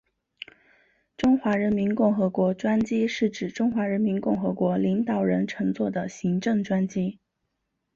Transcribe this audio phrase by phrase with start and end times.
[1.15, 7.19] 中华人民共和国专机是指中华人民共和国领导人乘坐的行政专机。